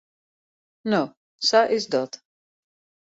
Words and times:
No, 0.93 1.01
sa 1.49 1.61
is 1.79 1.89
dat. 1.97 2.21